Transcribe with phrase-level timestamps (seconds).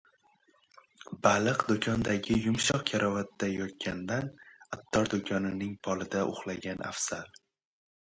[1.27, 4.33] •Baliq do‘konidagi yumshoq karavotda yotgandan,
[4.81, 7.35] attor do‘konining polida uxlagan afzal.